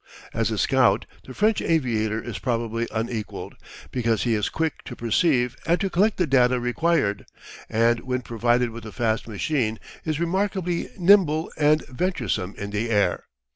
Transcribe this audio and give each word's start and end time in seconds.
As 0.33 0.49
a 0.49 0.57
scout 0.57 1.05
the 1.27 1.33
French 1.35 1.61
aviator 1.61 2.19
is 2.19 2.39
probably 2.39 2.87
unequalled, 2.91 3.53
because 3.91 4.23
he 4.23 4.33
is 4.33 4.49
quick 4.49 4.83
to 4.85 4.95
perceive 4.95 5.55
and 5.67 5.79
to 5.79 5.91
collect 5.91 6.17
the 6.17 6.25
data 6.25 6.59
required, 6.59 7.27
and 7.69 7.99
when 7.99 8.21
provided 8.23 8.71
with 8.71 8.83
a 8.87 8.91
fast 8.91 9.27
machine 9.27 9.77
is 10.03 10.19
remarkably 10.19 10.89
nimble 10.97 11.51
and 11.55 11.85
venturesome 11.85 12.55
in 12.57 12.71
the 12.71 12.89
air. 12.89 13.25